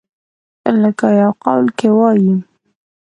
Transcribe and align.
لکه 0.81 1.07
يو 1.19 1.31
قول 1.43 1.65
کښې 1.77 1.89
وائي۔ 1.97 2.29